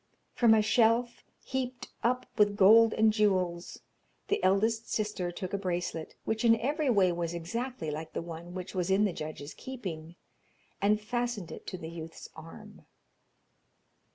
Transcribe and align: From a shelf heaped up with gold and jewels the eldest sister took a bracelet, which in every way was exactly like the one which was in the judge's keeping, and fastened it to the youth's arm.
From 0.33 0.55
a 0.55 0.63
shelf 0.63 1.23
heaped 1.43 1.89
up 2.01 2.25
with 2.35 2.55
gold 2.55 2.91
and 2.93 3.13
jewels 3.13 3.83
the 4.29 4.43
eldest 4.43 4.91
sister 4.91 5.31
took 5.31 5.53
a 5.53 5.59
bracelet, 5.59 6.15
which 6.25 6.43
in 6.43 6.59
every 6.59 6.89
way 6.89 7.11
was 7.11 7.35
exactly 7.35 7.91
like 7.91 8.13
the 8.13 8.21
one 8.23 8.55
which 8.55 8.73
was 8.73 8.89
in 8.89 9.05
the 9.05 9.13
judge's 9.13 9.53
keeping, 9.53 10.15
and 10.81 10.99
fastened 10.99 11.51
it 11.51 11.67
to 11.67 11.77
the 11.77 11.87
youth's 11.91 12.27
arm. 12.35 12.87